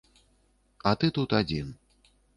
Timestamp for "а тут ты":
0.91-1.41